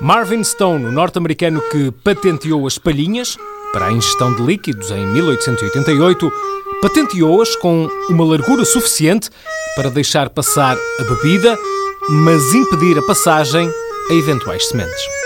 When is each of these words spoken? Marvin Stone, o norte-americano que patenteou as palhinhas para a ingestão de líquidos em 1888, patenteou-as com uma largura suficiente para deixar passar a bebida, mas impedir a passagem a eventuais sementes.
Marvin 0.00 0.42
Stone, 0.42 0.86
o 0.86 0.92
norte-americano 0.92 1.60
que 1.70 1.90
patenteou 1.90 2.66
as 2.66 2.78
palhinhas 2.78 3.36
para 3.74 3.86
a 3.86 3.92
ingestão 3.92 4.32
de 4.32 4.40
líquidos 4.40 4.92
em 4.92 5.04
1888, 5.04 6.32
patenteou-as 6.80 7.56
com 7.56 7.90
uma 8.08 8.24
largura 8.24 8.64
suficiente 8.64 9.28
para 9.74 9.90
deixar 9.90 10.30
passar 10.30 10.78
a 11.00 11.02
bebida, 11.02 11.58
mas 12.08 12.54
impedir 12.54 12.96
a 12.96 13.02
passagem 13.02 13.68
a 14.08 14.14
eventuais 14.14 14.68
sementes. 14.68 15.23